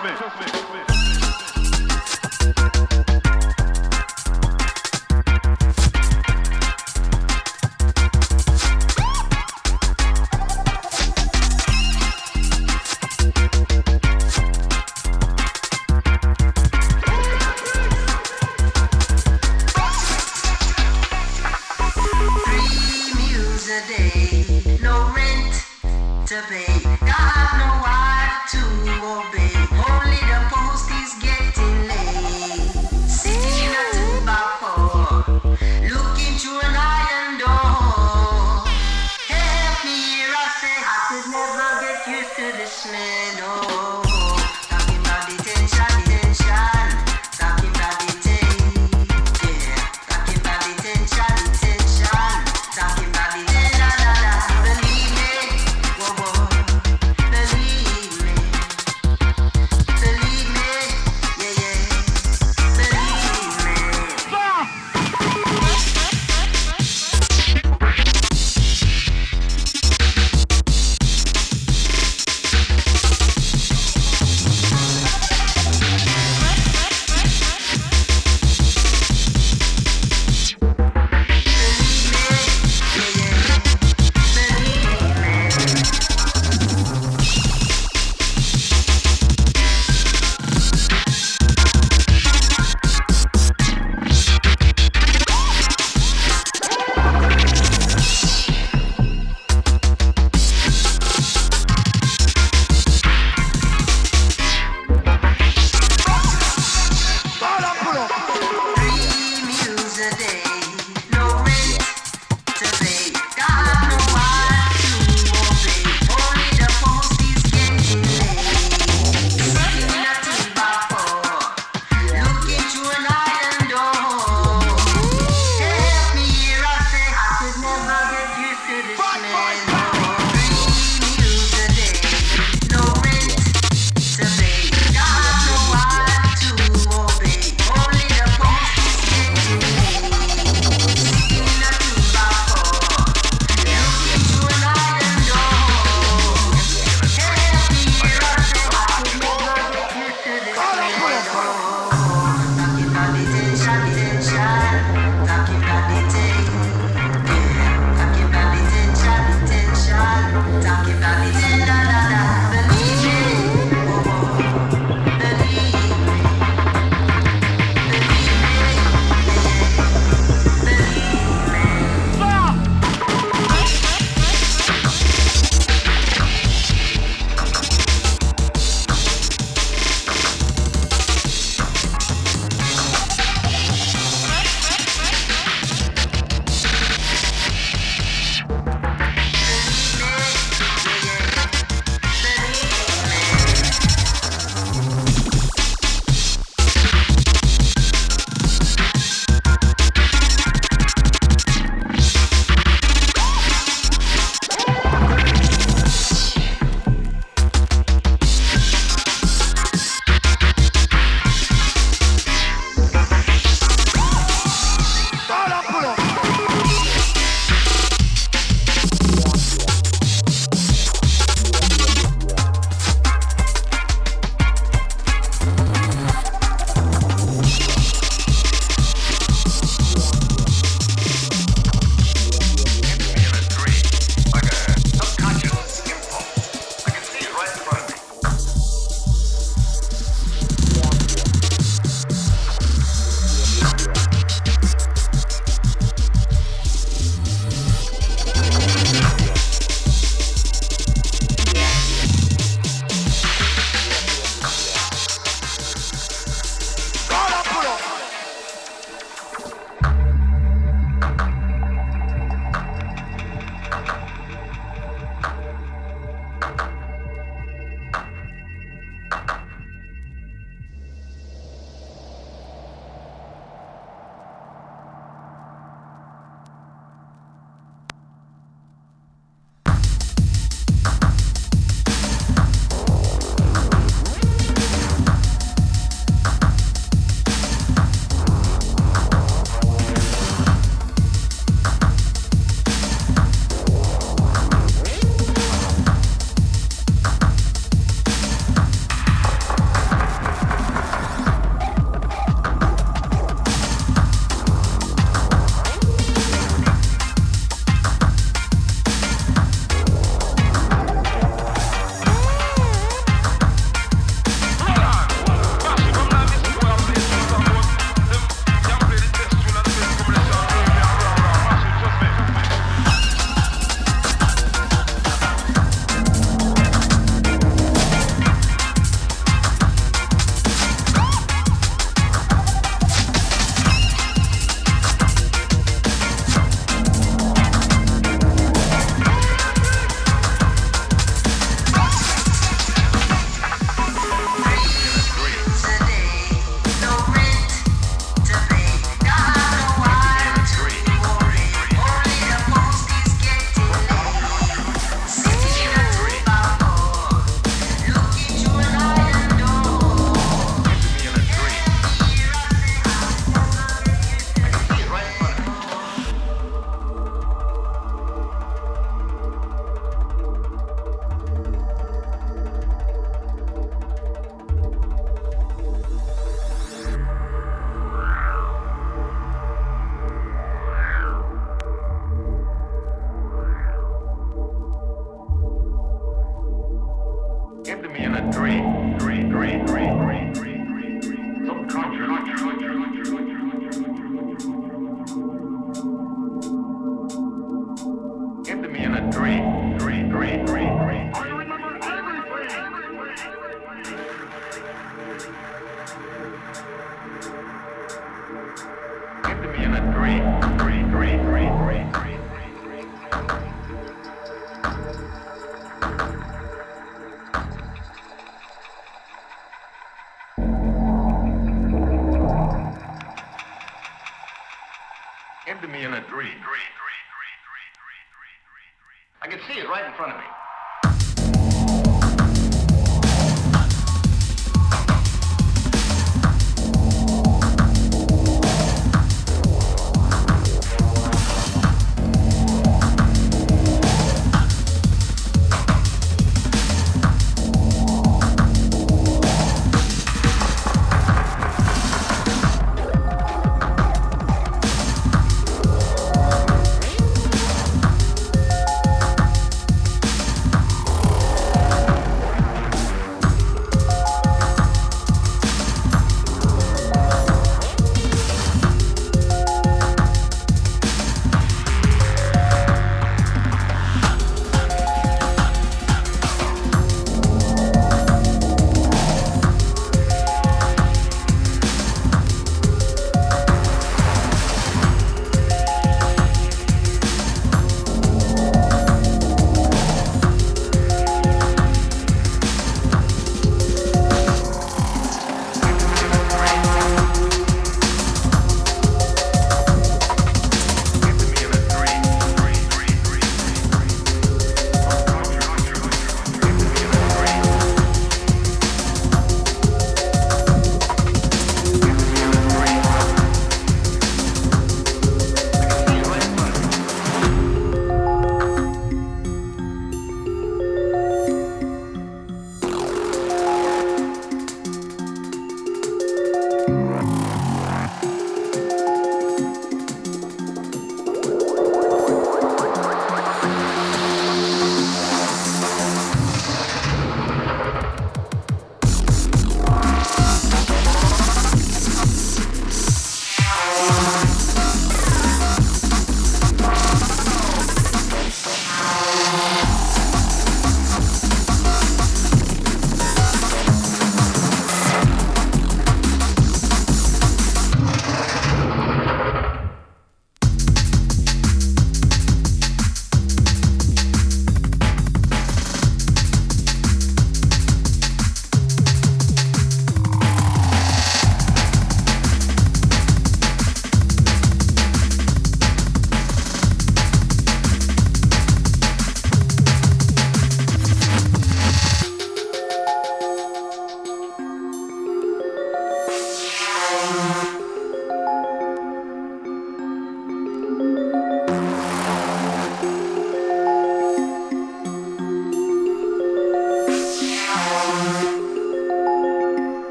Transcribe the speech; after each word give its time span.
Smith. 0.00 0.57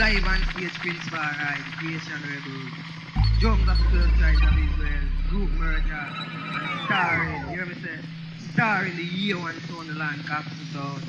live 0.00 0.24
on 0.24 0.42
stage 0.54 0.72
Prince 0.78 1.04
Far 1.10 1.20
I, 1.20 1.58
Creation 1.76 2.22
Rebels, 2.24 2.72
Jump 3.38 3.60
of 3.68 3.76
the 3.92 4.08
Third 4.16 4.42
of 4.42 4.56
Israel, 4.56 5.04
Group 5.28 5.50
Murder, 5.60 5.82
and 5.82 6.84
Star 6.86 7.26
in, 7.26 7.50
you 7.50 7.56
hear 7.56 7.66
me 7.66 7.74
say? 7.74 7.98
The 8.96 9.02
year 9.02 9.38
one 9.38 9.60
sound 9.68 9.88
the 9.88 9.94
land, 9.94 10.26
Capsule 10.26 10.64
Sound. 10.72 11.02